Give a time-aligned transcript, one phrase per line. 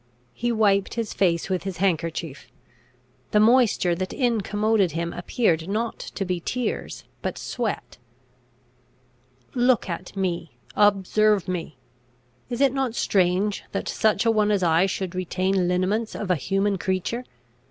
[0.33, 2.47] He wiped his face with his handkerchief.
[3.29, 7.99] The moisture that incommoded him appeared not to be tears, but sweat.
[9.53, 10.57] "Look at me.
[10.75, 11.77] Observe me.
[12.49, 16.35] Is it not strange that such a one as I should retain lineaments of a
[16.35, 17.23] human creature?